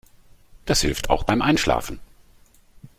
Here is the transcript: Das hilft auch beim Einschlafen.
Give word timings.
Das 0.65 0.81
hilft 0.81 1.11
auch 1.11 1.25
beim 1.25 1.43
Einschlafen. 1.43 1.99